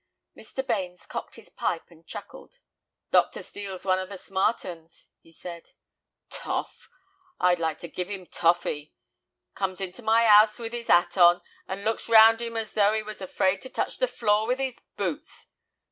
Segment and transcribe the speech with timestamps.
[0.35, 0.65] Mr.
[0.65, 2.57] Bains cocked his pipe and chuckled.
[3.11, 3.43] "Dr.
[3.43, 5.73] Steel's one of the smart 'uns," he said.
[6.31, 6.89] "Toff!
[7.39, 8.95] I'd like to give 'im toffee!
[9.53, 13.03] Comes into my 'ouse with 'is 'at on, and looks round 'im as though 'e
[13.03, 15.49] was afraid to touch the floor with 'is boots.